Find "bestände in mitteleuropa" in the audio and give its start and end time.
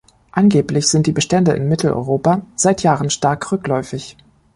1.11-2.41